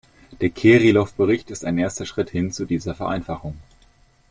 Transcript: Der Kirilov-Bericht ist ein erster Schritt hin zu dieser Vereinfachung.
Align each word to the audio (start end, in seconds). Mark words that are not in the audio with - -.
Der 0.39 0.49
Kirilov-Bericht 0.49 1.51
ist 1.51 1.63
ein 1.63 1.77
erster 1.77 2.07
Schritt 2.07 2.31
hin 2.31 2.51
zu 2.51 2.65
dieser 2.65 2.95
Vereinfachung. 2.95 3.55